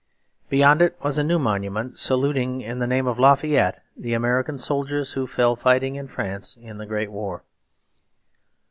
Beyond 0.49 0.81
it 0.81 0.97
was 1.03 1.19
a 1.19 1.23
new 1.23 1.37
monument 1.37 1.99
saluting 1.99 2.61
in 2.61 2.79
the 2.79 2.87
name 2.87 3.05
of 3.05 3.19
Lafayette 3.19 3.81
the 3.95 4.15
American 4.15 4.57
soldiers 4.57 5.13
who 5.13 5.27
fell 5.27 5.55
fighting 5.55 5.95
in 5.95 6.07
France 6.07 6.57
in 6.59 6.79
the 6.79 6.87
Great 6.87 7.11
War. 7.11 7.43